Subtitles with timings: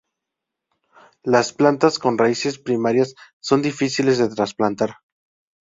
[1.21, 4.95] Las plantas con raíces primarias son difíciles de trasplantar.